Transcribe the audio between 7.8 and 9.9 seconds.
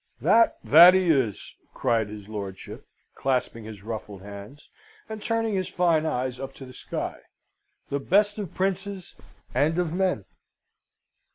"the best of princes and